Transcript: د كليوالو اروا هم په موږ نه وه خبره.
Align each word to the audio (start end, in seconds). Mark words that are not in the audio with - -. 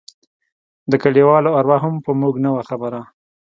د 0.91 0.93
كليوالو 1.03 1.55
اروا 1.59 1.77
هم 1.83 1.95
په 2.05 2.11
موږ 2.19 2.33
نه 2.43 2.49
وه 2.55 2.63
خبره. 2.69 3.01